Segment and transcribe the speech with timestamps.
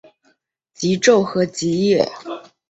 [0.73, 2.11] 极昼和极夜。